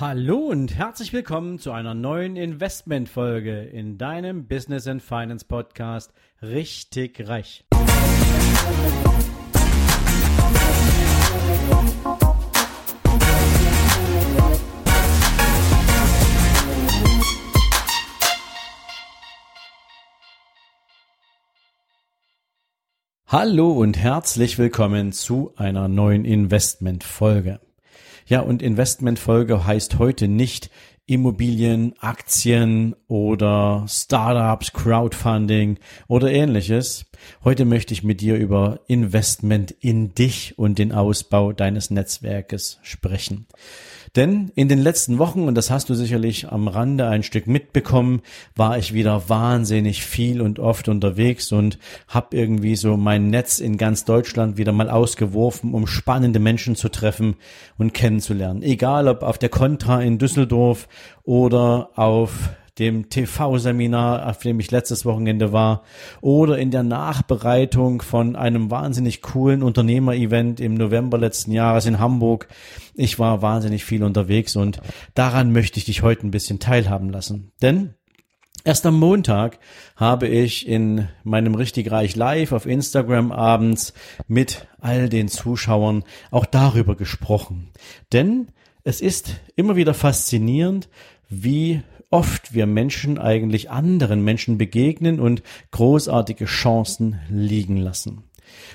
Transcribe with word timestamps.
Hallo 0.00 0.36
und 0.36 0.76
herzlich 0.76 1.12
willkommen 1.12 1.58
zu 1.58 1.72
einer 1.72 1.92
neuen 1.92 2.36
Investmentfolge 2.36 3.62
in 3.62 3.98
deinem 3.98 4.46
Business 4.46 4.86
and 4.86 5.02
Finance 5.02 5.44
Podcast 5.44 6.12
Richtig 6.40 7.26
Reich. 7.26 7.64
Hallo 23.26 23.72
und 23.72 23.98
herzlich 23.98 24.58
willkommen 24.58 25.10
zu 25.10 25.54
einer 25.56 25.88
neuen 25.88 26.24
Investmentfolge. 26.24 27.58
Ja, 28.28 28.40
und 28.40 28.60
Investmentfolge 28.60 29.66
heißt 29.66 29.98
heute 29.98 30.28
nicht 30.28 30.70
Immobilien, 31.06 31.94
Aktien 32.00 32.94
oder 33.06 33.86
Startups, 33.88 34.74
Crowdfunding 34.74 35.78
oder 36.08 36.30
ähnliches. 36.30 37.06
Heute 37.42 37.64
möchte 37.64 37.94
ich 37.94 38.04
mit 38.04 38.20
dir 38.20 38.36
über 38.36 38.80
Investment 38.86 39.70
in 39.80 40.14
dich 40.14 40.58
und 40.58 40.78
den 40.78 40.92
Ausbau 40.92 41.52
deines 41.52 41.90
Netzwerkes 41.90 42.78
sprechen. 42.82 43.46
Denn 44.16 44.50
in 44.54 44.68
den 44.68 44.78
letzten 44.78 45.18
Wochen, 45.18 45.42
und 45.42 45.54
das 45.54 45.70
hast 45.70 45.88
du 45.90 45.94
sicherlich 45.94 46.48
am 46.50 46.68
Rande 46.68 47.06
ein 47.06 47.22
Stück 47.22 47.46
mitbekommen, 47.46 48.22
war 48.56 48.78
ich 48.78 48.94
wieder 48.94 49.28
wahnsinnig 49.28 50.04
viel 50.04 50.40
und 50.40 50.58
oft 50.58 50.88
unterwegs 50.88 51.52
und 51.52 51.78
habe 52.06 52.36
irgendwie 52.36 52.76
so 52.76 52.96
mein 52.96 53.28
Netz 53.28 53.58
in 53.58 53.76
ganz 53.76 54.04
Deutschland 54.04 54.56
wieder 54.56 54.72
mal 54.72 54.90
ausgeworfen, 54.90 55.74
um 55.74 55.86
spannende 55.86 56.38
Menschen 56.38 56.76
zu 56.76 56.88
treffen 56.88 57.36
und 57.76 57.94
kennenzulernen. 57.94 58.62
Egal 58.62 59.08
ob 59.08 59.22
auf 59.22 59.38
der 59.38 59.48
Contra 59.48 60.02
in 60.02 60.18
Düsseldorf 60.18 60.88
oder 61.24 61.90
auf 61.96 62.50
dem 62.78 63.08
TV-Seminar, 63.08 64.28
auf 64.28 64.38
dem 64.38 64.60
ich 64.60 64.70
letztes 64.70 65.04
Wochenende 65.04 65.52
war, 65.52 65.82
oder 66.20 66.58
in 66.58 66.70
der 66.70 66.82
Nachbereitung 66.82 68.02
von 68.02 68.36
einem 68.36 68.70
wahnsinnig 68.70 69.22
coolen 69.22 69.62
Unternehmer-Event 69.62 70.60
im 70.60 70.74
November 70.74 71.18
letzten 71.18 71.52
Jahres 71.52 71.86
in 71.86 71.98
Hamburg. 71.98 72.48
Ich 72.94 73.18
war 73.18 73.42
wahnsinnig 73.42 73.84
viel 73.84 74.02
unterwegs 74.02 74.56
und 74.56 74.80
daran 75.14 75.52
möchte 75.52 75.78
ich 75.78 75.84
dich 75.84 76.02
heute 76.02 76.26
ein 76.26 76.30
bisschen 76.30 76.58
teilhaben 76.58 77.10
lassen. 77.10 77.52
Denn 77.62 77.94
Erst 78.64 78.84
am 78.84 78.98
Montag 78.98 79.60
habe 79.96 80.26
ich 80.28 80.68
in 80.68 81.08
meinem 81.22 81.54
Richtig 81.54 81.90
Reich 81.90 82.16
Live 82.16 82.52
auf 82.52 82.66
Instagram 82.66 83.32
abends 83.32 83.94
mit 84.26 84.66
all 84.80 85.08
den 85.08 85.28
Zuschauern 85.28 86.04
auch 86.30 86.44
darüber 86.44 86.96
gesprochen. 86.96 87.70
Denn 88.12 88.48
es 88.84 89.00
ist 89.00 89.36
immer 89.56 89.76
wieder 89.76 89.94
faszinierend, 89.94 90.88
wie 91.28 91.82
oft 92.10 92.54
wir 92.54 92.66
Menschen 92.66 93.18
eigentlich 93.18 93.70
anderen 93.70 94.22
Menschen 94.24 94.58
begegnen 94.58 95.20
und 95.20 95.42
großartige 95.70 96.46
Chancen 96.46 97.20
liegen 97.28 97.76
lassen. 97.76 98.24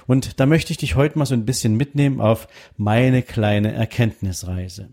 Und 0.05 0.39
da 0.39 0.45
möchte 0.45 0.71
ich 0.71 0.77
dich 0.77 0.95
heute 0.95 1.17
mal 1.17 1.25
so 1.25 1.33
ein 1.33 1.45
bisschen 1.45 1.75
mitnehmen 1.75 2.21
auf 2.21 2.47
meine 2.77 3.21
kleine 3.23 3.73
Erkenntnisreise. 3.73 4.89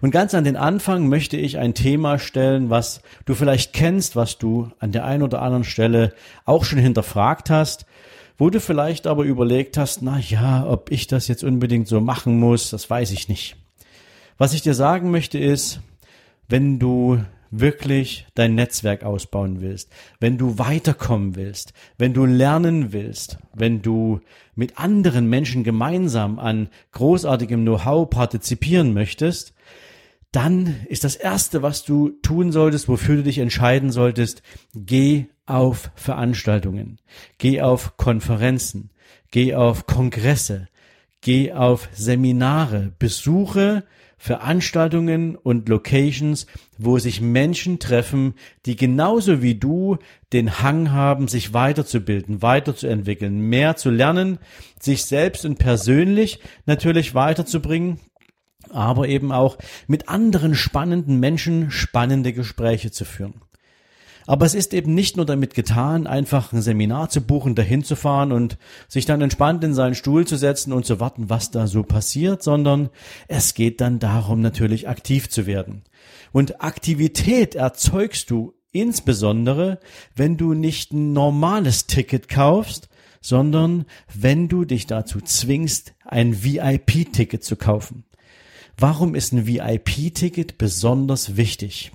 Und 0.00 0.10
ganz 0.10 0.34
an 0.34 0.44
den 0.44 0.56
Anfang 0.56 1.08
möchte 1.08 1.36
ich 1.36 1.58
ein 1.58 1.74
Thema 1.74 2.18
stellen, 2.18 2.70
was 2.70 3.02
du 3.24 3.34
vielleicht 3.34 3.72
kennst, 3.72 4.16
was 4.16 4.38
du 4.38 4.70
an 4.78 4.92
der 4.92 5.04
einen 5.04 5.22
oder 5.22 5.42
anderen 5.42 5.64
Stelle 5.64 6.14
auch 6.44 6.64
schon 6.64 6.78
hinterfragt 6.78 7.50
hast, 7.50 7.86
wo 8.38 8.50
du 8.50 8.60
vielleicht 8.60 9.06
aber 9.06 9.24
überlegt 9.24 9.76
hast, 9.76 10.02
na 10.02 10.18
ja, 10.18 10.66
ob 10.66 10.90
ich 10.90 11.06
das 11.06 11.28
jetzt 11.28 11.44
unbedingt 11.44 11.88
so 11.88 12.00
machen 12.00 12.38
muss, 12.38 12.70
das 12.70 12.88
weiß 12.88 13.12
ich 13.12 13.28
nicht. 13.28 13.56
Was 14.38 14.54
ich 14.54 14.62
dir 14.62 14.74
sagen 14.74 15.10
möchte 15.10 15.38
ist, 15.38 15.80
wenn 16.48 16.78
du 16.78 17.22
wirklich 17.52 18.26
dein 18.34 18.54
Netzwerk 18.54 19.04
ausbauen 19.04 19.60
willst, 19.60 19.92
wenn 20.18 20.38
du 20.38 20.58
weiterkommen 20.58 21.36
willst, 21.36 21.74
wenn 21.98 22.14
du 22.14 22.24
lernen 22.24 22.92
willst, 22.92 23.38
wenn 23.54 23.82
du 23.82 24.20
mit 24.54 24.78
anderen 24.78 25.28
Menschen 25.28 25.62
gemeinsam 25.62 26.38
an 26.38 26.68
großartigem 26.92 27.62
Know-how 27.62 28.08
partizipieren 28.08 28.94
möchtest, 28.94 29.54
dann 30.32 30.76
ist 30.88 31.04
das 31.04 31.14
Erste, 31.14 31.62
was 31.62 31.84
du 31.84 32.08
tun 32.22 32.52
solltest, 32.52 32.88
wofür 32.88 33.16
du 33.16 33.22
dich 33.22 33.38
entscheiden 33.38 33.92
solltest, 33.92 34.42
geh 34.74 35.26
auf 35.44 35.90
Veranstaltungen, 35.94 36.98
geh 37.36 37.60
auf 37.60 37.98
Konferenzen, 37.98 38.90
geh 39.30 39.54
auf 39.54 39.86
Kongresse, 39.86 40.68
geh 41.20 41.52
auf 41.52 41.90
Seminare, 41.92 42.92
besuche 42.98 43.84
Veranstaltungen 44.22 45.34
und 45.34 45.68
Locations, 45.68 46.46
wo 46.78 47.00
sich 47.00 47.20
Menschen 47.20 47.80
treffen, 47.80 48.34
die 48.66 48.76
genauso 48.76 49.42
wie 49.42 49.56
du 49.56 49.98
den 50.32 50.62
Hang 50.62 50.92
haben, 50.92 51.26
sich 51.26 51.54
weiterzubilden, 51.54 52.40
weiterzuentwickeln, 52.40 53.40
mehr 53.40 53.74
zu 53.74 53.90
lernen, 53.90 54.38
sich 54.78 55.06
selbst 55.06 55.44
und 55.44 55.58
persönlich 55.58 56.38
natürlich 56.66 57.16
weiterzubringen, 57.16 57.98
aber 58.70 59.08
eben 59.08 59.32
auch 59.32 59.58
mit 59.88 60.08
anderen 60.08 60.54
spannenden 60.54 61.18
Menschen 61.18 61.72
spannende 61.72 62.32
Gespräche 62.32 62.92
zu 62.92 63.04
führen. 63.04 63.42
Aber 64.26 64.46
es 64.46 64.54
ist 64.54 64.72
eben 64.74 64.94
nicht 64.94 65.16
nur 65.16 65.26
damit 65.26 65.54
getan, 65.54 66.06
einfach 66.06 66.52
ein 66.52 66.62
Seminar 66.62 67.08
zu 67.08 67.20
buchen, 67.20 67.54
dahin 67.54 67.82
zu 67.84 67.96
fahren 67.96 68.32
und 68.32 68.58
sich 68.88 69.04
dann 69.04 69.20
entspannt 69.20 69.64
in 69.64 69.74
seinen 69.74 69.94
Stuhl 69.94 70.26
zu 70.26 70.36
setzen 70.36 70.72
und 70.72 70.86
zu 70.86 71.00
warten, 71.00 71.28
was 71.28 71.50
da 71.50 71.66
so 71.66 71.82
passiert, 71.82 72.42
sondern 72.42 72.90
es 73.28 73.54
geht 73.54 73.80
dann 73.80 73.98
darum, 73.98 74.40
natürlich 74.40 74.88
aktiv 74.88 75.28
zu 75.28 75.46
werden. 75.46 75.82
Und 76.32 76.62
Aktivität 76.62 77.54
erzeugst 77.54 78.30
du 78.30 78.54
insbesondere, 78.72 79.78
wenn 80.16 80.36
du 80.36 80.54
nicht 80.54 80.92
ein 80.92 81.12
normales 81.12 81.86
Ticket 81.86 82.28
kaufst, 82.28 82.88
sondern 83.20 83.86
wenn 84.12 84.48
du 84.48 84.64
dich 84.64 84.86
dazu 84.86 85.20
zwingst, 85.20 85.94
ein 86.04 86.42
VIP-Ticket 86.42 87.44
zu 87.44 87.56
kaufen. 87.56 88.04
Warum 88.76 89.14
ist 89.14 89.32
ein 89.32 89.46
VIP-Ticket 89.46 90.58
besonders 90.58 91.36
wichtig? 91.36 91.92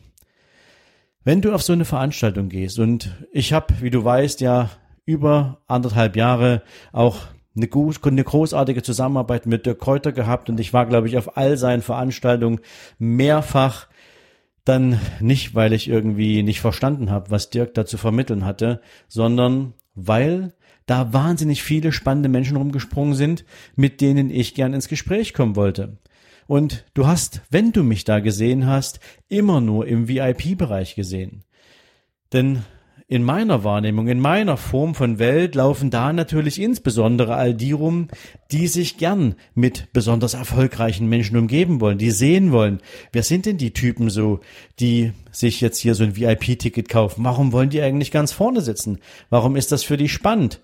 Wenn 1.28 1.42
du 1.42 1.52
auf 1.52 1.62
so 1.62 1.74
eine 1.74 1.84
Veranstaltung 1.84 2.48
gehst 2.48 2.80
und 2.80 3.14
ich 3.34 3.52
habe, 3.52 3.74
wie 3.82 3.90
du 3.90 4.02
weißt, 4.02 4.40
ja 4.40 4.70
über 5.04 5.60
anderthalb 5.68 6.16
Jahre 6.16 6.62
auch 6.94 7.18
eine, 7.54 7.68
gut, 7.68 8.00
eine 8.02 8.24
großartige 8.24 8.82
Zusammenarbeit 8.82 9.46
mit 9.46 9.66
Dirk 9.66 9.80
Kräuter 9.80 10.14
gehabt 10.14 10.50
und 10.50 10.58
ich 10.58 10.72
war, 10.72 10.86
glaube 10.86 11.10
ich, 11.10 11.18
auf 11.18 11.36
all 11.36 11.58
seinen 11.58 11.82
Veranstaltungen 11.82 12.62
mehrfach 12.98 13.90
dann 14.64 15.02
nicht, 15.20 15.54
weil 15.54 15.74
ich 15.74 15.90
irgendwie 15.90 16.44
nicht 16.44 16.62
verstanden 16.62 17.12
habe, 17.12 17.30
was 17.30 17.50
Dirk 17.50 17.74
da 17.74 17.86
zu 17.86 17.98
vermitteln 17.98 18.46
hatte, 18.46 18.80
sondern 19.10 19.74
weil 19.96 20.54
da 20.86 21.12
wahnsinnig 21.12 21.62
viele 21.62 21.92
spannende 21.92 22.30
Menschen 22.30 22.56
rumgesprungen 22.56 23.16
sind, 23.16 23.44
mit 23.76 24.00
denen 24.00 24.30
ich 24.30 24.56
gern 24.56 24.74
ins 24.74 24.88
Gespräch 24.88 25.34
kommen 25.34 25.58
wollte. 25.58 25.98
Und 26.48 26.86
du 26.94 27.06
hast, 27.06 27.42
wenn 27.50 27.74
du 27.74 27.84
mich 27.84 28.06
da 28.06 28.20
gesehen 28.20 28.66
hast, 28.66 29.00
immer 29.28 29.62
nur 29.62 29.86
im 29.86 30.08
VIP-Bereich 30.08 30.96
gesehen. 30.96 31.44
Denn 32.34 32.64
in 33.10 33.24
meiner 33.24 33.64
Wahrnehmung, 33.64 34.10
in 34.10 34.20
meiner 34.20 34.58
Form 34.58 34.94
von 34.94 35.18
Welt 35.18 35.56
laufen 35.56 35.90
da 35.90 36.12
natürlich 36.12 36.60
insbesondere 36.62 37.36
all 37.36 37.54
die 37.54 37.72
rum, 37.72 38.10
die 38.52 38.68
sich 38.68 38.98
gern 38.98 39.36
mit 39.56 39.94
besonders 39.94 40.34
erfolgreichen 40.34 41.08
Menschen 41.08 41.38
umgeben 41.38 41.80
wollen, 41.80 41.98
die 41.98 42.12
sehen 42.12 42.52
wollen, 42.52 42.82
wer 43.14 43.24
sind 43.24 43.46
denn 43.46 43.58
die 43.58 43.72
Typen 43.72 44.10
so, 44.10 44.42
die 44.82 45.14
sich 45.32 45.62
jetzt 45.62 45.80
hier 45.80 45.96
so 45.96 46.04
ein 46.04 46.18
VIP-Ticket 46.18 46.90
kaufen? 46.90 47.24
Warum 47.24 47.54
wollen 47.54 47.70
die 47.70 47.82
eigentlich 47.82 48.12
ganz 48.12 48.34
vorne 48.34 48.60
sitzen? 48.60 49.00
Warum 49.30 49.56
ist 49.56 49.72
das 49.72 49.84
für 49.84 49.96
die 49.96 50.10
spannend? 50.10 50.60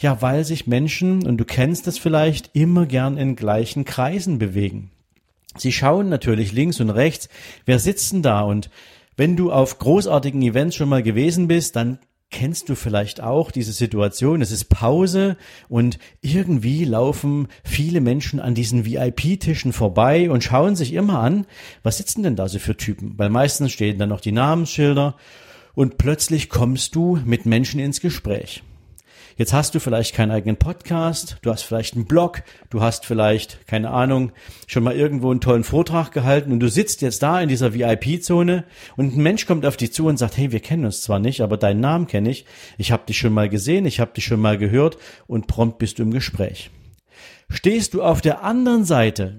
Ja, 0.00 0.22
weil 0.22 0.44
sich 0.44 0.68
Menschen, 0.68 1.26
und 1.26 1.38
du 1.38 1.44
kennst 1.44 1.88
das 1.88 1.98
vielleicht, 1.98 2.54
immer 2.54 2.86
gern 2.86 3.16
in 3.16 3.34
gleichen 3.34 3.84
Kreisen 3.84 4.38
bewegen. 4.38 4.92
Sie 5.56 5.72
schauen 5.72 6.08
natürlich 6.08 6.52
links 6.52 6.80
und 6.80 6.90
rechts, 6.90 7.28
wer 7.64 7.78
sitzt 7.78 8.12
denn 8.12 8.22
da? 8.22 8.42
Und 8.42 8.70
wenn 9.16 9.36
du 9.36 9.50
auf 9.50 9.78
großartigen 9.78 10.42
Events 10.42 10.76
schon 10.76 10.88
mal 10.88 11.02
gewesen 11.02 11.48
bist, 11.48 11.74
dann 11.76 11.98
kennst 12.30 12.68
du 12.68 12.74
vielleicht 12.74 13.22
auch 13.22 13.50
diese 13.50 13.72
Situation. 13.72 14.42
Es 14.42 14.50
ist 14.50 14.66
Pause 14.66 15.36
und 15.68 15.98
irgendwie 16.20 16.84
laufen 16.84 17.48
viele 17.64 18.00
Menschen 18.00 18.38
an 18.38 18.54
diesen 18.54 18.84
VIP-Tischen 18.84 19.72
vorbei 19.72 20.30
und 20.30 20.44
schauen 20.44 20.76
sich 20.76 20.92
immer 20.92 21.20
an, 21.20 21.46
was 21.82 21.96
sitzen 21.96 22.22
denn 22.22 22.36
da 22.36 22.48
so 22.48 22.58
für 22.58 22.76
Typen? 22.76 23.14
Weil 23.16 23.30
meistens 23.30 23.72
stehen 23.72 23.98
dann 23.98 24.10
noch 24.10 24.20
die 24.20 24.32
Namensschilder 24.32 25.16
und 25.74 25.96
plötzlich 25.96 26.48
kommst 26.48 26.94
du 26.94 27.18
mit 27.24 27.46
Menschen 27.46 27.80
ins 27.80 28.00
Gespräch. 28.00 28.62
Jetzt 29.38 29.52
hast 29.52 29.72
du 29.72 29.78
vielleicht 29.78 30.16
keinen 30.16 30.32
eigenen 30.32 30.56
Podcast, 30.56 31.36
du 31.42 31.52
hast 31.52 31.62
vielleicht 31.62 31.94
einen 31.94 32.06
Blog, 32.06 32.42
du 32.70 32.80
hast 32.80 33.06
vielleicht, 33.06 33.68
keine 33.68 33.90
Ahnung, 33.90 34.32
schon 34.66 34.82
mal 34.82 34.96
irgendwo 34.96 35.30
einen 35.30 35.40
tollen 35.40 35.62
Vortrag 35.62 36.10
gehalten 36.10 36.50
und 36.50 36.58
du 36.58 36.68
sitzt 36.68 37.02
jetzt 37.02 37.22
da 37.22 37.40
in 37.40 37.48
dieser 37.48 37.72
VIP-Zone 37.72 38.64
und 38.96 39.16
ein 39.16 39.22
Mensch 39.22 39.46
kommt 39.46 39.64
auf 39.64 39.76
dich 39.76 39.92
zu 39.92 40.06
und 40.06 40.16
sagt, 40.16 40.36
hey, 40.38 40.50
wir 40.50 40.58
kennen 40.58 40.84
uns 40.84 41.02
zwar 41.02 41.20
nicht, 41.20 41.40
aber 41.40 41.56
deinen 41.56 41.78
Namen 41.78 42.08
kenne 42.08 42.30
ich, 42.30 42.46
ich 42.78 42.90
habe 42.90 43.06
dich 43.06 43.16
schon 43.16 43.32
mal 43.32 43.48
gesehen, 43.48 43.86
ich 43.86 44.00
habe 44.00 44.12
dich 44.12 44.24
schon 44.24 44.40
mal 44.40 44.58
gehört 44.58 44.98
und 45.28 45.46
prompt 45.46 45.78
bist 45.78 46.00
du 46.00 46.02
im 46.02 46.10
Gespräch. 46.10 46.70
Stehst 47.48 47.94
du 47.94 48.02
auf 48.02 48.20
der 48.20 48.42
anderen 48.42 48.84
Seite 48.84 49.36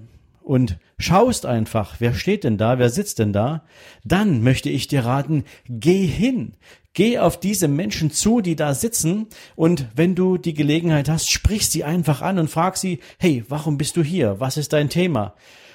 und 0.50 0.78
schaust 0.98 1.46
einfach, 1.46 2.00
wer 2.00 2.12
steht 2.12 2.42
denn 2.42 2.58
da, 2.58 2.80
wer 2.80 2.90
sitzt 2.90 3.20
denn 3.20 3.32
da, 3.32 3.62
dann 4.02 4.42
möchte 4.42 4.68
ich 4.68 4.88
dir 4.88 5.04
raten, 5.04 5.44
geh 5.68 6.04
hin. 6.04 6.56
Geh 6.92 7.20
auf 7.20 7.38
diese 7.38 7.68
Menschen 7.68 8.10
zu, 8.10 8.40
die 8.40 8.56
da 8.56 8.74
sitzen 8.74 9.28
und 9.54 9.86
wenn 9.94 10.16
du 10.16 10.38
die 10.38 10.54
Gelegenheit 10.54 11.08
hast, 11.08 11.30
sprich 11.30 11.68
sie 11.68 11.84
einfach 11.84 12.20
an 12.20 12.40
und 12.40 12.50
frag 12.50 12.78
sie, 12.78 12.98
hey, 13.20 13.44
warum 13.48 13.78
bist 13.78 13.96
du 13.96 14.02
hier? 14.02 14.40
Was 14.40 14.56
ist 14.56 14.72
dein 14.72 14.88
Thema? 14.88 15.34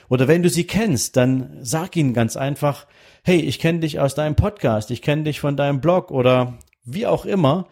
Oder 0.09 0.27
wenn 0.27 0.43
du 0.43 0.49
sie 0.49 0.65
kennst, 0.65 1.15
dann 1.15 1.55
sag 1.61 1.95
ihnen 1.95 2.13
ganz 2.13 2.35
einfach, 2.35 2.85
hey, 3.23 3.39
ich 3.39 3.59
kenne 3.59 3.79
dich 3.79 4.01
aus 4.01 4.13
deinem 4.13 4.35
Podcast, 4.35 4.91
ich 4.91 5.01
kenne 5.01 5.23
dich 5.23 5.39
von 5.39 5.55
deinem 5.55 5.79
Blog 5.79 6.11
oder 6.11 6.57
wie 6.83 7.07
auch 7.07 7.23
immer 7.23 7.69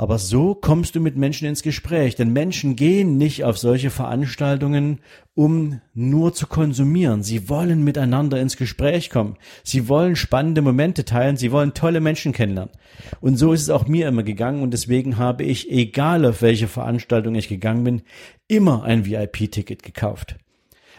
aber 0.00 0.16
so 0.16 0.54
kommst 0.54 0.94
du 0.94 1.00
mit 1.00 1.18
Menschen 1.18 1.46
ins 1.46 1.62
Gespräch, 1.62 2.14
denn 2.14 2.32
Menschen 2.32 2.74
gehen 2.74 3.18
nicht 3.18 3.44
auf 3.44 3.58
solche 3.58 3.90
Veranstaltungen, 3.90 5.00
um 5.34 5.82
nur 5.92 6.32
zu 6.32 6.46
konsumieren. 6.46 7.22
Sie 7.22 7.50
wollen 7.50 7.84
miteinander 7.84 8.40
ins 8.40 8.56
Gespräch 8.56 9.10
kommen. 9.10 9.36
Sie 9.62 9.90
wollen 9.90 10.16
spannende 10.16 10.62
Momente 10.62 11.04
teilen. 11.04 11.36
Sie 11.36 11.52
wollen 11.52 11.74
tolle 11.74 12.00
Menschen 12.00 12.32
kennenlernen. 12.32 12.72
Und 13.20 13.36
so 13.36 13.52
ist 13.52 13.60
es 13.60 13.68
auch 13.68 13.88
mir 13.88 14.08
immer 14.08 14.22
gegangen 14.22 14.62
und 14.62 14.70
deswegen 14.70 15.18
habe 15.18 15.42
ich, 15.44 15.70
egal 15.70 16.24
auf 16.24 16.40
welche 16.40 16.66
Veranstaltung 16.66 17.34
ich 17.34 17.48
gegangen 17.48 17.84
bin, 17.84 18.02
immer 18.48 18.84
ein 18.84 19.04
VIP-Ticket 19.04 19.82
gekauft. 19.82 20.36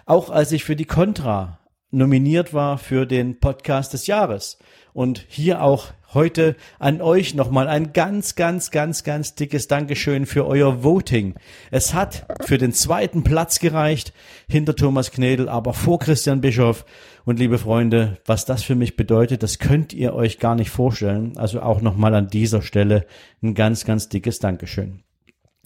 Auch 0.05 0.29
als 0.29 0.51
ich 0.51 0.63
für 0.63 0.75
die 0.75 0.85
Contra 0.85 1.57
nominiert 1.89 2.53
war 2.53 2.77
für 2.77 3.07
den 3.07 3.39
Podcast 3.39 3.93
des 3.93 4.05
Jahres 4.05 4.59
und 4.93 5.25
hier 5.27 5.63
auch 5.63 5.87
heute 6.13 6.55
an 6.79 7.01
euch 7.01 7.35
nochmal 7.35 7.67
ein 7.67 7.93
ganz, 7.93 8.35
ganz, 8.35 8.71
ganz, 8.71 9.03
ganz 9.03 9.35
dickes 9.35 9.67
Dankeschön 9.67 10.25
für 10.25 10.45
euer 10.45 10.83
Voting. 10.83 11.35
Es 11.71 11.93
hat 11.93 12.25
für 12.41 12.57
den 12.57 12.73
zweiten 12.73 13.23
Platz 13.23 13.59
gereicht, 13.59 14.13
hinter 14.47 14.75
Thomas 14.75 15.11
Knedel, 15.11 15.47
aber 15.47 15.73
vor 15.73 15.99
Christian 15.99 16.41
Bischof. 16.41 16.85
Und 17.23 17.39
liebe 17.39 17.57
Freunde, 17.57 18.17
was 18.25 18.45
das 18.45 18.63
für 18.63 18.75
mich 18.75 18.95
bedeutet, 18.95 19.43
das 19.43 19.59
könnt 19.59 19.93
ihr 19.93 20.13
euch 20.13 20.39
gar 20.39 20.55
nicht 20.55 20.69
vorstellen. 20.69 21.37
Also 21.37 21.61
auch 21.61 21.81
nochmal 21.81 22.15
an 22.15 22.27
dieser 22.27 22.61
Stelle 22.61 23.05
ein 23.41 23.53
ganz, 23.53 23.85
ganz 23.85 24.09
dickes 24.09 24.39
Dankeschön. 24.39 25.03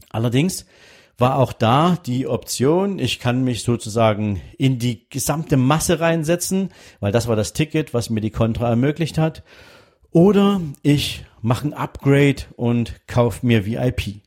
Allerdings 0.09 0.65
war 1.18 1.38
auch 1.38 1.53
da 1.53 1.98
die 2.06 2.27
Option, 2.27 3.00
ich 3.00 3.19
kann 3.19 3.44
mich 3.44 3.63
sozusagen 3.63 4.41
in 4.57 4.80
die 4.80 5.07
gesamte 5.09 5.56
Masse 5.56 6.01
reinsetzen, 6.01 6.69
weil 7.00 7.13
das 7.13 7.27
war 7.27 7.38
das 7.38 7.53
Ticket, 7.53 7.94
was 7.94 8.09
mir 8.09 8.21
die 8.21 8.31
Contra 8.31 8.69
ermöglicht 8.69 9.18
hat. 9.18 9.44
Oder 10.15 10.62
ich 10.81 11.25
mache 11.41 11.67
ein 11.67 11.73
Upgrade 11.73 12.44
und 12.56 13.06
kaufe 13.06 13.45
mir 13.45 13.65
VIP. 13.65 14.21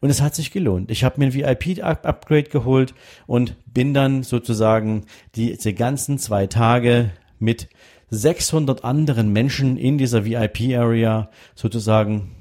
Und 0.00 0.10
es 0.10 0.20
hat 0.20 0.34
sich 0.34 0.50
gelohnt. 0.50 0.90
Ich 0.90 1.02
habe 1.02 1.18
mir 1.18 1.28
ein 1.28 1.32
VIP-Upgrade 1.32 2.50
geholt 2.50 2.92
und 3.26 3.56
bin 3.64 3.94
dann 3.94 4.22
sozusagen 4.22 5.06
diese 5.36 5.72
ganzen 5.72 6.18
zwei 6.18 6.46
Tage 6.46 7.12
mit 7.38 7.70
600 8.10 8.84
anderen 8.84 9.32
Menschen 9.32 9.78
in 9.78 9.96
dieser 9.96 10.26
VIP-Area 10.26 11.30
sozusagen 11.54 12.32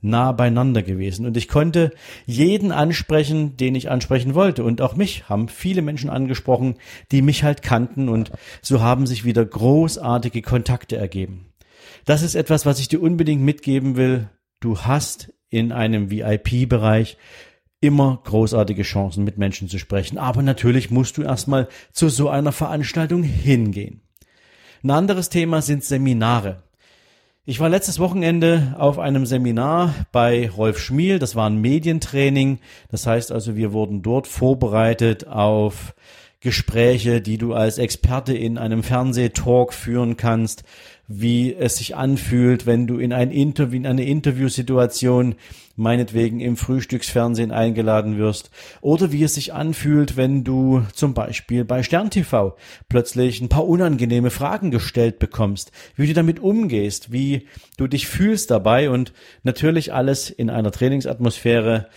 nah 0.00 0.30
beieinander 0.30 0.84
gewesen. 0.84 1.26
Und 1.26 1.36
ich 1.36 1.48
konnte 1.48 1.90
jeden 2.24 2.70
ansprechen, 2.70 3.56
den 3.56 3.74
ich 3.74 3.90
ansprechen 3.90 4.36
wollte. 4.36 4.62
Und 4.62 4.80
auch 4.80 4.94
mich 4.94 5.28
haben 5.28 5.48
viele 5.48 5.82
Menschen 5.82 6.08
angesprochen, 6.08 6.76
die 7.10 7.20
mich 7.20 7.42
halt 7.42 7.62
kannten. 7.62 8.08
Und 8.08 8.30
so 8.62 8.80
haben 8.80 9.08
sich 9.08 9.24
wieder 9.24 9.44
großartige 9.44 10.42
Kontakte 10.42 10.96
ergeben. 10.96 11.46
Das 12.04 12.22
ist 12.22 12.34
etwas, 12.34 12.66
was 12.66 12.80
ich 12.80 12.88
dir 12.88 13.00
unbedingt 13.00 13.42
mitgeben 13.42 13.96
will. 13.96 14.28
Du 14.60 14.80
hast 14.80 15.32
in 15.48 15.72
einem 15.72 16.10
VIP-Bereich 16.10 17.16
immer 17.80 18.20
großartige 18.24 18.82
Chancen, 18.82 19.24
mit 19.24 19.38
Menschen 19.38 19.68
zu 19.68 19.78
sprechen. 19.78 20.18
Aber 20.18 20.42
natürlich 20.42 20.90
musst 20.90 21.16
du 21.16 21.22
erstmal 21.22 21.68
zu 21.92 22.08
so 22.08 22.28
einer 22.28 22.52
Veranstaltung 22.52 23.22
hingehen. 23.22 24.00
Ein 24.82 24.90
anderes 24.90 25.28
Thema 25.28 25.62
sind 25.62 25.84
Seminare. 25.84 26.62
Ich 27.46 27.60
war 27.60 27.68
letztes 27.68 27.98
Wochenende 27.98 28.74
auf 28.78 28.98
einem 28.98 29.26
Seminar 29.26 29.94
bei 30.12 30.48
Rolf 30.48 30.78
Schmiel. 30.78 31.18
Das 31.18 31.36
war 31.36 31.48
ein 31.48 31.60
Medientraining. 31.60 32.58
Das 32.90 33.06
heißt 33.06 33.32
also, 33.32 33.54
wir 33.54 33.72
wurden 33.72 34.02
dort 34.02 34.26
vorbereitet 34.26 35.26
auf 35.26 35.94
Gespräche, 36.40 37.20
die 37.20 37.38
du 37.38 37.52
als 37.54 37.76
Experte 37.78 38.34
in 38.34 38.56
einem 38.56 38.82
Fernsehtalk 38.82 39.72
führen 39.74 40.16
kannst 40.16 40.64
wie 41.06 41.54
es 41.54 41.76
sich 41.76 41.96
anfühlt, 41.96 42.66
wenn 42.66 42.86
du 42.86 42.98
in 42.98 43.12
ein 43.12 43.30
Interview, 43.30 43.76
in 43.76 43.86
eine 43.86 44.04
Interviewsituation 44.04 45.34
meinetwegen 45.76 46.40
im 46.40 46.56
Frühstücksfernsehen 46.56 47.50
eingeladen 47.50 48.16
wirst 48.16 48.50
oder 48.80 49.12
wie 49.12 49.22
es 49.24 49.34
sich 49.34 49.52
anfühlt, 49.52 50.16
wenn 50.16 50.44
du 50.44 50.82
zum 50.94 51.14
Beispiel 51.14 51.64
bei 51.64 51.82
Stern 51.82 52.10
TV 52.10 52.56
plötzlich 52.88 53.40
ein 53.40 53.48
paar 53.48 53.66
unangenehme 53.66 54.30
Fragen 54.30 54.70
gestellt 54.70 55.18
bekommst, 55.18 55.72
wie 55.96 56.06
du 56.06 56.14
damit 56.14 56.40
umgehst, 56.40 57.12
wie 57.12 57.48
du 57.76 57.86
dich 57.86 58.06
fühlst 58.06 58.50
dabei 58.50 58.88
und 58.88 59.12
natürlich 59.42 59.92
alles 59.92 60.30
in 60.30 60.48
einer 60.48 60.70
Trainingsatmosphäre, 60.70 61.88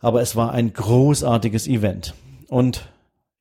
aber 0.00 0.22
es 0.22 0.34
war 0.34 0.52
ein 0.52 0.72
großartiges 0.72 1.68
Event. 1.68 2.14
Und 2.48 2.88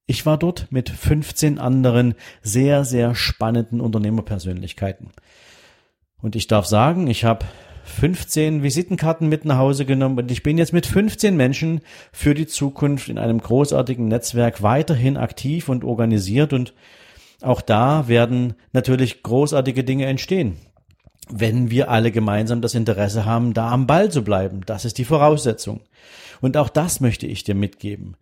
ich 0.07 0.25
war 0.25 0.37
dort 0.37 0.67
mit 0.71 0.89
15 0.89 1.59
anderen 1.59 2.15
sehr, 2.41 2.85
sehr 2.85 3.13
spannenden 3.13 3.81
Unternehmerpersönlichkeiten. 3.81 5.11
Und 6.21 6.35
ich 6.35 6.47
darf 6.47 6.65
sagen, 6.65 7.07
ich 7.07 7.25
habe 7.25 7.45
15 7.83 8.63
Visitenkarten 8.63 9.29
mit 9.29 9.45
nach 9.45 9.57
Hause 9.57 9.85
genommen 9.85 10.17
und 10.17 10.31
ich 10.31 10.43
bin 10.43 10.57
jetzt 10.57 10.73
mit 10.73 10.85
15 10.85 11.35
Menschen 11.35 11.81
für 12.11 12.33
die 12.33 12.47
Zukunft 12.47 13.09
in 13.09 13.17
einem 13.17 13.39
großartigen 13.39 14.07
Netzwerk 14.07 14.63
weiterhin 14.63 15.17
aktiv 15.17 15.69
und 15.69 15.83
organisiert 15.83 16.53
und 16.53 16.73
auch 17.41 17.61
da 17.61 18.07
werden 18.07 18.55
natürlich 18.71 19.23
großartige 19.23 19.83
Dinge 19.83 20.05
entstehen. 20.05 20.57
Wenn 21.29 21.69
wir 21.69 21.91
alle 21.91 22.11
gemeinsam 22.11 22.61
das 22.61 22.75
Interesse 22.75 23.25
haben, 23.25 23.53
da 23.53 23.71
am 23.71 23.87
Ball 23.87 24.09
zu 24.09 24.23
bleiben, 24.23 24.61
das 24.65 24.85
ist 24.85 24.97
die 24.97 25.05
Voraussetzung. 25.05 25.81
Und 26.39 26.55
auch 26.55 26.69
das 26.69 27.01
möchte 27.01 27.27
ich 27.27 27.43
dir 27.43 27.55
mitgeben. 27.55 28.15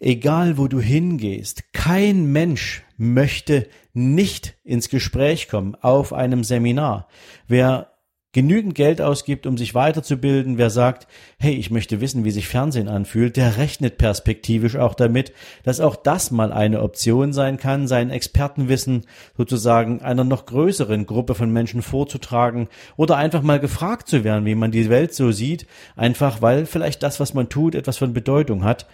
Egal 0.00 0.58
wo 0.58 0.68
du 0.68 0.80
hingehst, 0.80 1.72
kein 1.72 2.30
Mensch 2.30 2.84
möchte 2.96 3.68
nicht 3.92 4.56
ins 4.62 4.88
Gespräch 4.88 5.48
kommen 5.48 5.74
auf 5.74 6.12
einem 6.12 6.44
Seminar. 6.44 7.08
Wer 7.48 7.92
genügend 8.32 8.74
Geld 8.74 9.00
ausgibt, 9.00 9.46
um 9.46 9.56
sich 9.56 9.74
weiterzubilden, 9.74 10.58
wer 10.58 10.70
sagt, 10.70 11.08
hey, 11.38 11.54
ich 11.54 11.70
möchte 11.70 12.00
wissen, 12.00 12.24
wie 12.24 12.30
sich 12.30 12.46
Fernsehen 12.46 12.86
anfühlt, 12.86 13.36
der 13.36 13.56
rechnet 13.56 13.96
perspektivisch 13.96 14.76
auch 14.76 14.94
damit, 14.94 15.32
dass 15.64 15.80
auch 15.80 15.96
das 15.96 16.30
mal 16.30 16.52
eine 16.52 16.82
Option 16.82 17.32
sein 17.32 17.56
kann, 17.56 17.88
sein 17.88 18.10
Expertenwissen 18.10 19.06
sozusagen 19.36 20.02
einer 20.02 20.24
noch 20.24 20.44
größeren 20.46 21.06
Gruppe 21.06 21.34
von 21.34 21.50
Menschen 21.50 21.80
vorzutragen 21.80 22.68
oder 22.96 23.16
einfach 23.16 23.42
mal 23.42 23.58
gefragt 23.58 24.08
zu 24.08 24.24
werden, 24.24 24.44
wie 24.44 24.54
man 24.54 24.70
die 24.70 24.90
Welt 24.90 25.14
so 25.14 25.32
sieht, 25.32 25.66
einfach 25.96 26.42
weil 26.42 26.66
vielleicht 26.66 27.02
das, 27.02 27.18
was 27.18 27.32
man 27.34 27.48
tut, 27.48 27.74
etwas 27.74 27.96
von 27.96 28.12
Bedeutung 28.12 28.62
hat. 28.62 28.86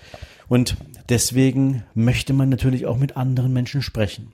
Und 0.48 0.76
deswegen 1.08 1.84
möchte 1.94 2.32
man 2.32 2.48
natürlich 2.48 2.86
auch 2.86 2.98
mit 2.98 3.16
anderen 3.16 3.52
Menschen 3.52 3.82
sprechen. 3.82 4.32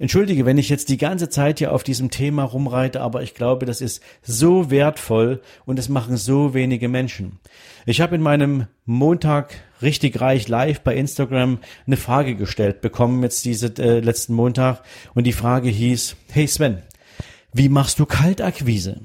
Entschuldige, 0.00 0.46
wenn 0.46 0.58
ich 0.58 0.68
jetzt 0.68 0.90
die 0.90 0.96
ganze 0.96 1.28
Zeit 1.28 1.58
hier 1.58 1.72
auf 1.72 1.82
diesem 1.82 2.10
Thema 2.10 2.44
rumreite, 2.44 3.00
aber 3.00 3.22
ich 3.22 3.34
glaube, 3.34 3.66
das 3.66 3.80
ist 3.80 4.00
so 4.22 4.70
wertvoll 4.70 5.42
und 5.66 5.78
es 5.78 5.88
machen 5.88 6.16
so 6.16 6.54
wenige 6.54 6.88
Menschen. 6.88 7.40
Ich 7.84 8.00
habe 8.00 8.14
in 8.14 8.22
meinem 8.22 8.66
Montag 8.86 9.56
richtig 9.82 10.20
reich 10.20 10.46
live 10.46 10.82
bei 10.82 10.94
Instagram 10.94 11.58
eine 11.86 11.96
Frage 11.96 12.36
gestellt 12.36 12.80
bekommen 12.80 13.24
jetzt 13.24 13.44
diese 13.44 13.74
äh, 13.78 13.98
letzten 13.98 14.34
Montag 14.34 14.82
und 15.14 15.24
die 15.24 15.32
Frage 15.32 15.68
hieß: 15.68 16.14
Hey 16.30 16.46
Sven, 16.46 16.82
wie 17.52 17.68
machst 17.68 17.98
du 17.98 18.06
Kaltakquise? 18.06 19.00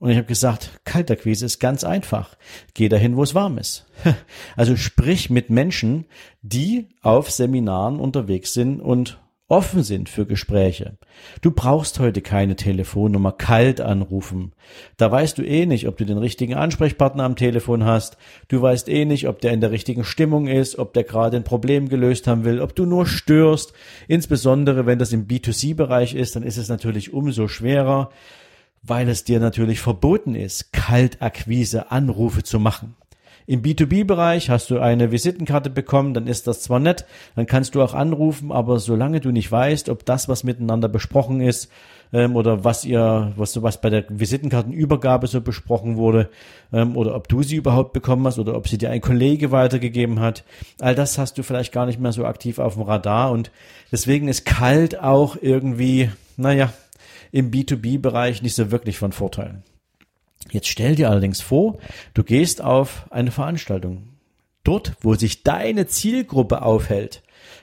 Und 0.00 0.10
ich 0.10 0.16
habe 0.16 0.26
gesagt, 0.26 0.80
Kaltakquise 0.84 1.44
ist 1.44 1.60
ganz 1.60 1.84
einfach. 1.84 2.34
Geh 2.72 2.88
dahin, 2.88 3.16
wo 3.16 3.22
es 3.22 3.34
warm 3.34 3.58
ist. 3.58 3.86
Also 4.56 4.74
sprich 4.74 5.28
mit 5.28 5.50
Menschen, 5.50 6.06
die 6.42 6.88
auf 7.02 7.30
Seminaren 7.30 8.00
unterwegs 8.00 8.54
sind 8.54 8.80
und 8.80 9.20
offen 9.46 9.82
sind 9.82 10.08
für 10.08 10.24
Gespräche. 10.24 10.96
Du 11.42 11.50
brauchst 11.50 11.98
heute 11.98 12.22
keine 12.22 12.56
Telefonnummer 12.56 13.32
kalt 13.32 13.80
anrufen. 13.80 14.52
Da 14.96 15.10
weißt 15.10 15.36
du 15.36 15.42
eh 15.42 15.66
nicht, 15.66 15.86
ob 15.86 15.98
du 15.98 16.06
den 16.06 16.18
richtigen 16.18 16.54
Ansprechpartner 16.54 17.24
am 17.24 17.36
Telefon 17.36 17.84
hast. 17.84 18.16
Du 18.48 18.62
weißt 18.62 18.88
eh 18.88 19.04
nicht, 19.04 19.28
ob 19.28 19.40
der 19.40 19.52
in 19.52 19.60
der 19.60 19.70
richtigen 19.70 20.04
Stimmung 20.04 20.46
ist, 20.46 20.78
ob 20.78 20.94
der 20.94 21.04
gerade 21.04 21.36
ein 21.36 21.44
Problem 21.44 21.90
gelöst 21.90 22.26
haben 22.26 22.44
will, 22.44 22.60
ob 22.60 22.74
du 22.74 22.86
nur 22.86 23.06
störst. 23.06 23.74
Insbesondere 24.08 24.86
wenn 24.86 24.98
das 24.98 25.12
im 25.12 25.26
B2C-Bereich 25.26 26.14
ist, 26.14 26.36
dann 26.36 26.42
ist 26.42 26.56
es 26.56 26.68
natürlich 26.68 27.12
umso 27.12 27.48
schwerer 27.48 28.10
weil 28.82 29.08
es 29.08 29.24
dir 29.24 29.40
natürlich 29.40 29.80
verboten 29.80 30.34
ist, 30.34 30.72
Kaltakquise 30.72 31.90
Anrufe 31.90 32.42
zu 32.42 32.58
machen. 32.58 32.96
Im 33.46 33.62
B2B-Bereich 33.62 34.48
hast 34.48 34.70
du 34.70 34.78
eine 34.78 35.10
Visitenkarte 35.10 35.70
bekommen, 35.70 36.14
dann 36.14 36.28
ist 36.28 36.46
das 36.46 36.62
zwar 36.62 36.78
nett, 36.78 37.04
dann 37.34 37.46
kannst 37.46 37.74
du 37.74 37.82
auch 37.82 37.94
anrufen, 37.94 38.52
aber 38.52 38.78
solange 38.78 39.20
du 39.20 39.32
nicht 39.32 39.50
weißt, 39.50 39.88
ob 39.88 40.04
das, 40.04 40.28
was 40.28 40.44
miteinander 40.44 40.88
besprochen 40.88 41.40
ist, 41.40 41.68
ähm, 42.12 42.36
oder 42.36 42.64
was 42.64 42.84
ihr, 42.84 43.32
was 43.36 43.60
was 43.62 43.80
bei 43.80 43.90
der 43.90 44.04
Visitenkartenübergabe 44.08 45.26
so 45.26 45.40
besprochen 45.40 45.96
wurde, 45.96 46.28
ähm, 46.72 46.96
oder 46.96 47.14
ob 47.14 47.28
du 47.28 47.42
sie 47.42 47.56
überhaupt 47.56 47.92
bekommen 47.92 48.26
hast 48.26 48.38
oder 48.38 48.56
ob 48.56 48.68
sie 48.68 48.78
dir 48.78 48.90
ein 48.90 49.00
Kollege 49.00 49.50
weitergegeben 49.50 50.20
hat. 50.20 50.44
All 50.80 50.94
das 50.94 51.18
hast 51.18 51.38
du 51.38 51.42
vielleicht 51.42 51.72
gar 51.72 51.86
nicht 51.86 52.00
mehr 52.00 52.12
so 52.12 52.26
aktiv 52.26 52.58
auf 52.58 52.74
dem 52.74 52.82
Radar 52.82 53.30
und 53.30 53.50
deswegen 53.90 54.28
ist 54.28 54.44
kalt 54.44 55.00
auch 55.00 55.36
irgendwie, 55.40 56.10
naja, 56.36 56.72
im 57.32 57.50
B2B-Bereich 57.50 58.42
nicht 58.42 58.54
so 58.54 58.70
wirklich 58.70 58.98
von 58.98 59.12
Vorteil. 59.12 59.62
Jetzt 60.50 60.68
stell 60.68 60.96
dir 60.96 61.10
allerdings 61.10 61.40
vor, 61.40 61.78
du 62.14 62.24
gehst 62.24 62.62
auf 62.62 63.06
eine 63.10 63.30
Veranstaltung. 63.30 64.08
Dort, 64.64 64.94
wo 65.00 65.14
sich 65.14 65.42
deine 65.42 65.86
Zielgruppe 65.86 66.62
aufhält, 66.62 67.22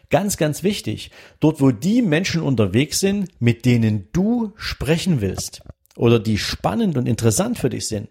Ganz, 0.10 0.38
ganz 0.38 0.64
wichtig. 0.64 1.12
Dort, 1.40 1.60
wo 1.60 1.72
die 1.72 2.02
Menschen 2.02 2.42
unterwegs 2.42 3.00
sind, 3.00 3.30
mit 3.42 3.66
denen 3.66 4.08
du 4.14 4.54
sprechen 4.56 5.20
willst 5.22 5.62
oder 5.96 6.20
die 6.20 6.38
spannend 6.38 6.98
und 6.98 7.08
interessant 7.08 7.58
für 7.58 7.70
dich 7.70 7.88
sind. 7.88 8.08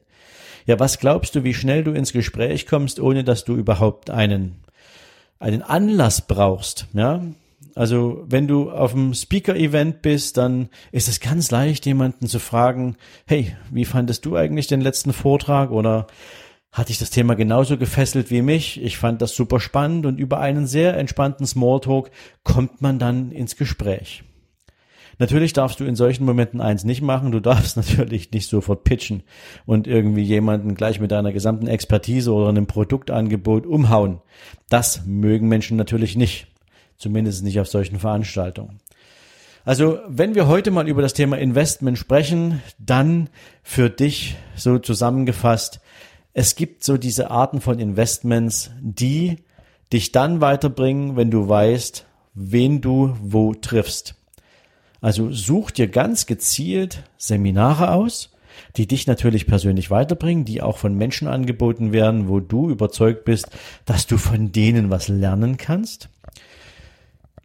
Ja, 0.67 0.79
was 0.79 0.99
glaubst 0.99 1.35
du, 1.35 1.45
wie 1.45 1.55
schnell 1.55 1.85
du 1.85 1.93
ins 1.93 2.13
Gespräch 2.13 2.67
kommst, 2.67 3.01
ohne 3.01 3.25
dass 3.25 3.45
du 3.45 3.55
überhaupt 3.55 4.11
einen, 4.11 4.57
einen 5.39 5.63
Anlass 5.63 6.27
brauchst, 6.27 6.87
ja? 6.93 7.23
Also, 7.77 8.25
wenn 8.27 8.49
du 8.49 8.71
auf 8.71 8.95
einem 8.95 9.13
Speaker-Event 9.13 10.01
bist, 10.01 10.39
dann 10.39 10.71
ist 10.93 11.09
es 11.09 11.21
ganz 11.21 11.51
leicht, 11.51 11.85
jemanden 11.85 12.27
zu 12.27 12.39
fragen, 12.39 12.97
hey, 13.27 13.55
wie 13.71 13.85
fandest 13.85 14.25
du 14.25 14.35
eigentlich 14.35 14.67
den 14.67 14.81
letzten 14.81 15.13
Vortrag? 15.13 15.71
Oder 15.71 16.07
hat 16.73 16.89
dich 16.89 16.99
das 16.99 17.11
Thema 17.11 17.35
genauso 17.37 17.77
gefesselt 17.77 18.31
wie 18.31 18.41
mich. 18.41 18.83
Ich 18.83 18.97
fand 18.97 19.21
das 19.21 19.35
super 19.35 19.61
spannend 19.61 20.07
und 20.07 20.19
über 20.19 20.41
einen 20.41 20.67
sehr 20.67 20.97
entspannten 20.97 21.47
Smalltalk 21.47 22.11
kommt 22.45 22.81
man 22.81 22.99
dann 22.99 23.31
ins 23.31 23.57
Gespräch. 23.57 24.25
Natürlich 25.19 25.53
darfst 25.53 25.79
du 25.79 25.85
in 25.85 25.97
solchen 25.97 26.25
Momenten 26.25 26.63
eins 26.63 26.85
nicht 26.85 27.03
machen. 27.03 27.31
Du 27.31 27.41
darfst 27.41 27.77
natürlich 27.79 28.31
nicht 28.31 28.49
sofort 28.49 28.85
pitchen 28.85 29.23
und 29.67 29.87
irgendwie 29.87 30.23
jemanden 30.23 30.75
gleich 30.75 30.99
mit 30.99 31.11
deiner 31.11 31.35
gesamten 31.35 31.67
Expertise 31.67 32.33
oder 32.33 32.49
einem 32.49 32.67
Produktangebot 32.67 33.67
umhauen. 33.67 34.23
Das 34.71 35.05
mögen 35.05 35.49
Menschen 35.49 35.77
natürlich 35.77 36.17
nicht. 36.17 36.47
Zumindest 36.99 37.45
nicht 37.45 37.61
auf 37.61 37.69
solchen 37.69 37.99
Veranstaltungen. 37.99 38.81
Also, 39.65 39.99
wenn 40.07 40.35
wir 40.35 40.47
heute 40.47 40.71
mal 40.71 40.89
über 40.89 41.03
das 41.03 41.13
Thema 41.13 41.39
Investment 41.39 41.99
sprechen, 41.99 42.63
dann 42.79 43.29
für 43.63 43.91
dich 43.91 44.37
so 44.55 44.79
zusammengefasst, 44.79 45.81
es 46.33 46.55
gibt 46.55 46.85
so 46.85 46.97
diese 46.97 47.31
Arten 47.31 47.61
von 47.61 47.79
Investments, 47.79 48.71
die 48.81 49.39
dich 49.93 50.13
dann 50.13 50.41
weiterbringen, 50.41 51.17
wenn 51.17 51.31
du 51.31 51.49
weißt, 51.49 52.07
wen 52.35 52.81
du 52.81 53.17
wo 53.21 53.55
triffst. 53.55 54.15
Also 55.01 55.33
such 55.33 55.71
dir 55.73 55.89
ganz 55.89 56.27
gezielt 56.27 57.03
Seminare 57.17 57.91
aus, 57.91 58.31
die 58.77 58.87
dich 58.87 59.07
natürlich 59.07 59.47
persönlich 59.47 59.91
weiterbringen, 59.91 60.45
die 60.45 60.63
auch 60.63 60.79
von 60.79 60.95
Menschen 60.95 61.29
angeboten 61.29 61.93
werden, 61.93 62.29
wo 62.29 62.41
du 62.41 62.71
überzeugt 62.71 63.25
bist, 63.25 63.49
dass 63.85 64.07
du 64.07 64.19
von 64.19 64.53
denen 64.53 64.91
was 64.91 65.09
lernen 65.09 65.57
kannst. 65.57 66.09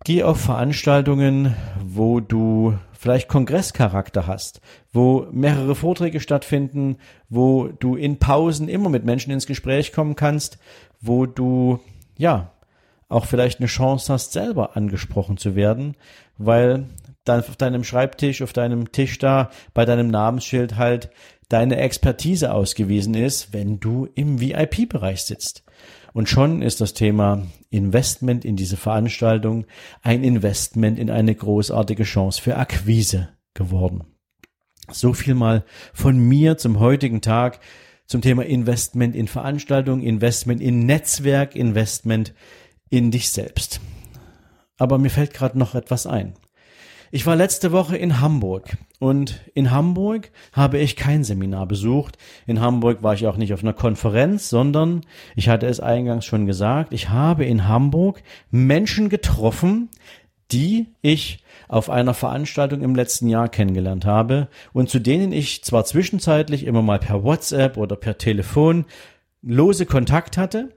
Geh 0.04 0.24
auf 0.24 0.42
Veranstaltungen, 0.42 1.56
wo 1.80 2.22
du 2.22 2.76
vielleicht 2.92 3.28
Kongresscharakter 3.28 4.26
hast, 4.26 4.60
wo 4.92 5.28
mehrere 5.32 5.76
Vorträge 5.76 6.20
stattfinden, 6.20 6.98
wo 7.30 7.68
du 7.68 7.96
in 7.96 8.18
Pausen 8.18 8.68
immer 8.68 8.90
mit 8.90 9.06
Menschen 9.06 9.32
ins 9.32 9.46
Gespräch 9.46 9.94
kommen 9.94 10.16
kannst, 10.16 10.58
wo 11.02 11.28
du, 11.28 11.80
ja, 12.18 12.52
auch 13.10 13.26
vielleicht 13.26 13.60
eine 13.60 13.68
Chance 13.68 14.12
hast, 14.12 14.32
selber 14.32 14.76
angesprochen 14.76 15.38
zu 15.38 15.56
werden, 15.56 15.96
weil 16.40 16.88
dann 17.24 17.42
auf 17.42 17.56
deinem 17.56 17.84
Schreibtisch, 17.84 18.42
auf 18.42 18.54
deinem 18.54 18.92
Tisch 18.92 19.20
da, 19.20 19.52
bei 19.76 19.86
deinem 19.86 20.08
Namensschild 20.08 20.78
halt 20.78 21.12
deine 21.48 21.78
Expertise 21.78 22.54
ausgewiesen 22.54 23.14
ist, 23.14 23.54
wenn 23.54 23.80
du 23.80 24.08
im 24.16 24.40
VIP-Bereich 24.40 25.22
sitzt. 25.24 25.64
Und 26.14 26.30
schon 26.30 26.62
ist 26.62 26.82
das 26.82 26.94
Thema 26.94 27.48
Investment 27.70 28.44
in 28.44 28.56
diese 28.56 28.78
Veranstaltung 28.78 29.66
ein 30.02 30.24
Investment 30.24 31.00
in 31.00 31.10
eine 31.10 31.34
großartige 31.34 32.04
Chance 32.04 32.42
für 32.42 32.58
Akquise 32.58 33.30
geworden. 33.54 34.04
So 34.92 35.14
viel 35.14 35.36
mal 35.36 35.64
von 35.94 36.18
mir 36.20 36.58
zum 36.58 36.80
heutigen 36.80 37.22
Tag 37.22 37.60
zum 38.08 38.22
Thema 38.22 38.46
Investment 38.46 39.16
in 39.16 39.28
Veranstaltungen, 39.28 40.04
Investment 40.04 40.62
in 40.62 40.86
Netzwerk, 40.86 41.56
Investment 41.56 42.34
in 42.90 43.10
dich 43.10 43.30
selbst. 43.30 43.80
Aber 44.78 44.98
mir 44.98 45.10
fällt 45.10 45.34
gerade 45.34 45.58
noch 45.58 45.76
etwas 45.76 46.08
ein. 46.08 46.34
Ich 47.14 47.26
war 47.26 47.36
letzte 47.36 47.74
Woche 47.74 47.98
in 47.98 48.22
Hamburg 48.22 48.78
und 49.00 49.42
in 49.54 49.70
Hamburg 49.70 50.32
habe 50.54 50.78
ich 50.78 50.96
kein 50.96 51.26
Seminar 51.26 51.66
besucht. 51.66 52.18
In 52.48 52.62
Hamburg 52.62 53.04
war 53.04 53.14
ich 53.14 53.28
auch 53.28 53.36
nicht 53.36 53.54
auf 53.54 53.64
einer 53.64 53.74
Konferenz, 53.74 54.48
sondern 54.48 55.02
ich 55.36 55.50
hatte 55.50 55.66
es 55.66 55.82
eingangs 55.82 56.24
schon 56.24 56.46
gesagt, 56.46 56.94
ich 56.94 57.10
habe 57.10 57.44
in 57.44 57.68
Hamburg 57.68 58.24
Menschen 58.50 59.10
getroffen, 59.10 59.90
die 60.54 60.88
ich 61.02 61.44
auf 61.68 61.90
einer 61.90 62.14
Veranstaltung 62.14 62.82
im 62.82 62.96
letzten 62.96 63.28
Jahr 63.28 63.50
kennengelernt 63.50 64.06
habe 64.06 64.48
und 64.72 64.90
zu 64.90 65.00
denen 65.00 65.34
ich 65.34 65.66
zwar 65.66 65.84
zwischenzeitlich 65.84 66.66
immer 66.66 66.82
mal 66.82 67.00
per 67.00 67.26
WhatsApp 67.26 67.76
oder 67.76 67.98
per 67.98 68.20
Telefon 68.20 68.86
lose 69.42 69.86
Kontakt 69.86 70.38
hatte, 70.38 70.70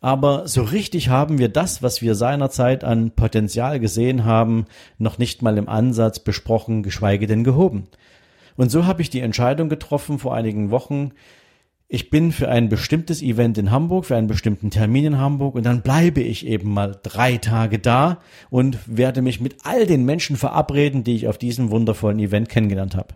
aber 0.00 0.48
so 0.48 0.62
richtig 0.62 1.08
haben 1.08 1.38
wir 1.38 1.48
das, 1.48 1.82
was 1.82 2.02
wir 2.02 2.14
seinerzeit 2.14 2.82
an 2.84 3.12
Potenzial 3.12 3.78
gesehen 3.78 4.24
haben, 4.24 4.66
noch 4.98 5.18
nicht 5.18 5.42
mal 5.42 5.56
im 5.56 5.68
Ansatz 5.68 6.18
besprochen, 6.18 6.82
geschweige 6.82 7.26
denn 7.26 7.44
gehoben. 7.44 7.88
Und 8.56 8.70
so 8.70 8.86
habe 8.86 9.02
ich 9.02 9.10
die 9.10 9.20
Entscheidung 9.20 9.68
getroffen 9.68 10.18
vor 10.18 10.34
einigen 10.34 10.70
Wochen, 10.70 11.12
ich 11.90 12.10
bin 12.10 12.32
für 12.32 12.50
ein 12.50 12.68
bestimmtes 12.68 13.22
Event 13.22 13.56
in 13.56 13.70
Hamburg, 13.70 14.04
für 14.04 14.16
einen 14.16 14.26
bestimmten 14.26 14.70
Termin 14.70 15.06
in 15.06 15.18
Hamburg 15.18 15.54
und 15.54 15.64
dann 15.64 15.80
bleibe 15.80 16.20
ich 16.20 16.46
eben 16.46 16.74
mal 16.74 16.98
drei 17.02 17.38
Tage 17.38 17.78
da 17.78 18.18
und 18.50 18.78
werde 18.86 19.22
mich 19.22 19.40
mit 19.40 19.56
all 19.62 19.86
den 19.86 20.04
Menschen 20.04 20.36
verabreden, 20.36 21.02
die 21.02 21.16
ich 21.16 21.28
auf 21.28 21.38
diesem 21.38 21.70
wundervollen 21.70 22.18
Event 22.18 22.50
kennengelernt 22.50 22.94
habe. 22.94 23.14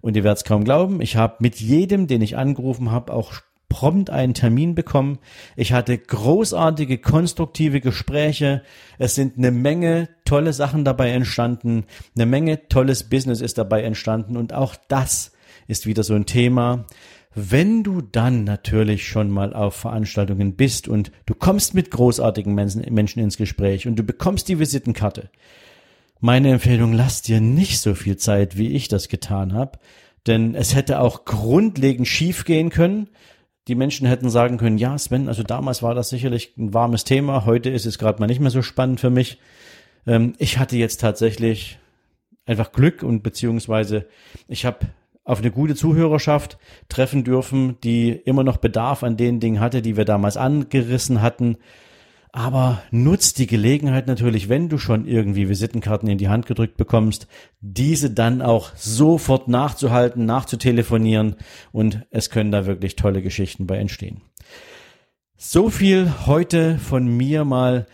Und 0.00 0.16
ihr 0.16 0.24
werdet 0.24 0.38
es 0.38 0.44
kaum 0.44 0.64
glauben, 0.64 1.02
ich 1.02 1.16
habe 1.16 1.36
mit 1.40 1.60
jedem, 1.60 2.06
den 2.06 2.22
ich 2.22 2.38
angerufen 2.38 2.90
habe, 2.90 3.12
auch 3.12 3.34
prompt 3.72 4.10
einen 4.10 4.34
Termin 4.34 4.74
bekommen. 4.74 5.18
Ich 5.56 5.72
hatte 5.72 5.96
großartige, 5.96 6.98
konstruktive 6.98 7.80
Gespräche. 7.80 8.62
Es 8.98 9.14
sind 9.14 9.38
eine 9.38 9.50
Menge 9.50 10.10
tolle 10.26 10.52
Sachen 10.52 10.84
dabei 10.84 11.10
entstanden. 11.10 11.84
Eine 12.14 12.26
Menge 12.26 12.68
tolles 12.68 13.08
Business 13.08 13.40
ist 13.40 13.56
dabei 13.56 13.82
entstanden. 13.82 14.36
Und 14.36 14.52
auch 14.52 14.76
das 14.88 15.32
ist 15.68 15.86
wieder 15.86 16.02
so 16.02 16.12
ein 16.12 16.26
Thema. 16.26 16.84
Wenn 17.34 17.82
du 17.82 18.02
dann 18.02 18.44
natürlich 18.44 19.08
schon 19.08 19.30
mal 19.30 19.54
auf 19.54 19.74
Veranstaltungen 19.74 20.54
bist 20.54 20.86
und 20.86 21.10
du 21.24 21.34
kommst 21.34 21.72
mit 21.72 21.90
großartigen 21.90 22.54
Menschen 22.54 23.22
ins 23.22 23.38
Gespräch 23.38 23.86
und 23.86 23.96
du 23.96 24.02
bekommst 24.02 24.50
die 24.50 24.58
Visitenkarte, 24.58 25.30
meine 26.20 26.50
Empfehlung, 26.50 26.92
lass 26.92 27.22
dir 27.22 27.40
nicht 27.40 27.80
so 27.80 27.94
viel 27.94 28.18
Zeit, 28.18 28.58
wie 28.58 28.68
ich 28.68 28.88
das 28.88 29.08
getan 29.08 29.54
habe, 29.54 29.78
denn 30.26 30.54
es 30.54 30.74
hätte 30.74 31.00
auch 31.00 31.24
grundlegend 31.24 32.06
schief 32.06 32.44
gehen 32.44 32.68
können 32.68 33.08
die 33.68 33.74
Menschen 33.74 34.06
hätten 34.06 34.30
sagen 34.30 34.58
können, 34.58 34.78
ja, 34.78 34.98
Sven, 34.98 35.28
also 35.28 35.42
damals 35.42 35.82
war 35.82 35.94
das 35.94 36.08
sicherlich 36.08 36.56
ein 36.56 36.74
warmes 36.74 37.04
Thema, 37.04 37.46
heute 37.46 37.70
ist 37.70 37.86
es 37.86 37.98
gerade 37.98 38.20
mal 38.20 38.26
nicht 38.26 38.40
mehr 38.40 38.50
so 38.50 38.62
spannend 38.62 39.00
für 39.00 39.10
mich. 39.10 39.38
Ähm, 40.06 40.34
ich 40.38 40.58
hatte 40.58 40.76
jetzt 40.76 41.00
tatsächlich 41.00 41.78
einfach 42.44 42.72
Glück 42.72 43.02
und 43.02 43.22
beziehungsweise 43.22 44.06
ich 44.48 44.64
habe 44.64 44.78
auf 45.24 45.38
eine 45.38 45.52
gute 45.52 45.76
Zuhörerschaft 45.76 46.58
treffen 46.88 47.22
dürfen, 47.22 47.78
die 47.84 48.10
immer 48.10 48.42
noch 48.42 48.56
Bedarf 48.56 49.04
an 49.04 49.16
den 49.16 49.38
Dingen 49.38 49.60
hatte, 49.60 49.80
die 49.80 49.96
wir 49.96 50.04
damals 50.04 50.36
angerissen 50.36 51.22
hatten 51.22 51.58
aber 52.32 52.82
nutzt 52.90 53.38
die 53.38 53.46
Gelegenheit 53.46 54.06
natürlich, 54.06 54.48
wenn 54.48 54.70
du 54.70 54.78
schon 54.78 55.06
irgendwie 55.06 55.50
Visitenkarten 55.50 56.08
in 56.08 56.16
die 56.16 56.30
Hand 56.30 56.46
gedrückt 56.46 56.78
bekommst, 56.78 57.28
diese 57.60 58.10
dann 58.10 58.40
auch 58.40 58.74
sofort 58.74 59.48
nachzuhalten, 59.48 60.24
nachzutelefonieren 60.24 61.36
und 61.72 62.06
es 62.10 62.30
können 62.30 62.50
da 62.50 62.64
wirklich 62.64 62.96
tolle 62.96 63.20
Geschichten 63.20 63.66
bei 63.66 63.76
entstehen. 63.76 64.22
So 65.36 65.68
viel 65.68 66.10
heute 66.26 66.78
von 66.78 67.06
mir 67.06 67.44
mal 67.44 67.86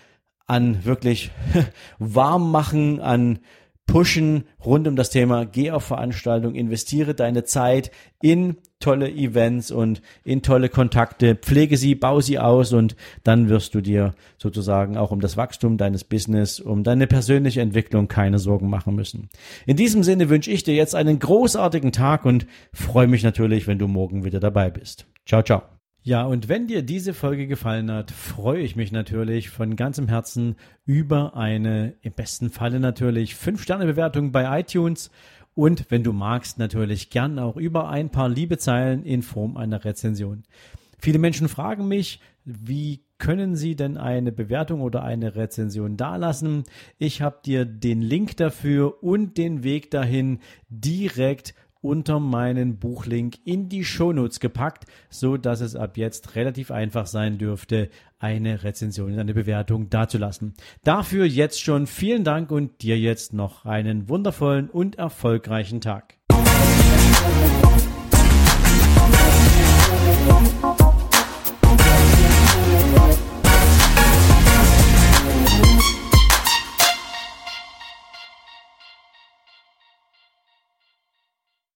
an 0.47 0.85
wirklich 0.85 1.33
warm 1.99 2.53
machen, 2.53 3.01
an 3.01 3.41
pushen 3.87 4.45
rund 4.65 4.87
um 4.87 4.95
das 4.95 5.11
Thema, 5.11 5.47
geh 5.47 5.73
auf 5.73 5.85
Veranstaltungen, 5.85 6.55
investiere 6.55 7.15
deine 7.15 7.43
Zeit 7.43 7.91
in 8.23 8.57
tolle 8.81 9.11
Events 9.11 9.71
und 9.71 10.03
in 10.25 10.43
tolle 10.43 10.69
Kontakte, 10.69 11.35
pflege 11.35 11.77
sie, 11.77 11.95
bau 11.95 12.21
sie 12.21 12.39
aus 12.39 12.73
und 12.73 12.97
dann 13.25 13.49
wirst 13.49 13.75
du 13.75 13.81
dir 13.81 14.15
sozusagen 14.37 14.97
auch 14.97 15.11
um 15.11 15.21
das 15.21 15.37
Wachstum 15.37 15.77
deines 15.77 16.05
Business, 16.05 16.61
um 16.61 16.85
deine 16.85 17.07
persönliche 17.07 17.61
Entwicklung 17.61 18.09
keine 18.09 18.39
Sorgen 18.39 18.71
machen 18.71 18.95
müssen. 18.95 19.29
In 19.67 19.77
diesem 19.77 20.03
Sinne 20.03 20.29
wünsche 20.29 20.51
ich 20.51 20.63
dir 20.63 20.75
jetzt 20.75 20.95
einen 20.95 21.19
großartigen 21.19 21.93
Tag 21.93 22.25
und 22.25 22.47
freue 22.73 23.09
mich 23.09 23.23
natürlich, 23.23 23.67
wenn 23.67 23.79
du 23.79 23.89
morgen 23.89 24.25
wieder 24.25 24.41
dabei 24.41 24.71
bist. 24.71 25.07
Ciao, 25.27 25.43
ciao. 25.43 25.63
Ja, 26.09 26.25
und 26.25 26.49
wenn 26.49 26.69
dir 26.69 26.83
diese 26.83 27.13
Folge 27.13 27.47
gefallen 27.47 27.91
hat, 27.91 28.11
freue 28.13 28.63
ich 28.63 28.77
mich 28.77 28.93
natürlich 28.93 29.51
von 29.51 29.77
ganzem 29.77 30.09
Herzen 30.09 30.57
über 30.87 31.37
eine, 31.37 31.97
im 32.01 32.13
besten 32.13 32.49
Falle 32.49 32.81
natürlich, 32.81 33.35
5-Sterne-Bewertung 33.35 34.33
bei 34.33 34.61
iTunes 34.61 35.11
und 35.59 35.91
wenn 35.91 36.05
du 36.05 36.13
magst, 36.13 36.61
natürlich 36.61 37.11
gern 37.11 37.41
auch 37.41 37.57
über 37.57 37.89
ein 37.89 38.11
paar 38.11 38.29
liebe 38.29 38.59
Zeilen 38.59 39.03
in 39.03 39.23
Form 39.23 39.57
einer 39.57 39.85
Rezension. 39.85 40.45
Viele 41.01 41.19
Menschen 41.19 41.49
fragen 41.49 41.89
mich, 41.89 42.21
wie 42.45 43.03
können 43.19 43.57
Sie 43.57 43.75
denn 43.75 43.97
eine 43.97 44.31
Bewertung 44.31 44.81
oder 44.83 45.03
eine 45.03 45.35
Rezension 45.35 45.97
dalassen? 45.97 46.63
Ich 46.99 47.23
habe 47.23 47.41
dir 47.45 47.65
den 47.65 48.03
Link 48.03 48.37
dafür 48.37 49.03
und 49.03 49.37
den 49.37 49.65
Weg 49.65 49.91
dahin 49.91 50.39
direkt 50.69 51.55
unter 51.81 52.21
meinen 52.21 52.79
Buchlink 52.79 53.37
in 53.45 53.69
die 53.69 53.85
Shownotes 53.85 54.41
gepackt, 54.41 54.87
so 55.11 55.37
dass 55.37 55.61
es 55.61 55.77
ab 55.77 55.97
jetzt 55.97 56.35
relativ 56.35 56.71
einfach 56.71 57.07
sein 57.07 57.39
dürfte, 57.39 57.91
eine 58.19 58.65
Rezension, 58.65 59.19
eine 59.19 59.35
Bewertung 59.35 59.91
dazulassen. 59.91 60.55
Dafür 60.83 61.25
jetzt 61.25 61.63
schon 61.63 61.87
vielen 61.87 62.25
Dank 62.25 62.51
und 62.51 62.83
dir 62.83 62.99
jetzt 62.99 63.33
noch 63.33 63.65
einen 63.65 64.09
wundervollen 64.09 64.69
und 64.71 64.97
erfolgreichen 64.97 65.81
Tag. 65.81 66.19